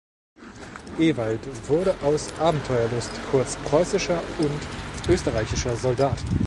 Ewald 0.97 1.41
wurde 1.69 1.93
aus 2.01 2.33
Abenteuerlust 2.39 3.11
kurz 3.29 3.55
preußischer 3.57 4.19
und 4.39 5.07
österreichischer 5.07 5.75
Soldat. 5.77 6.17